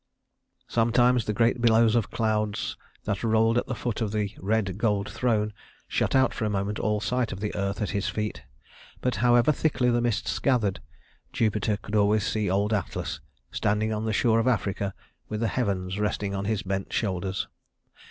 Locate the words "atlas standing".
12.73-13.93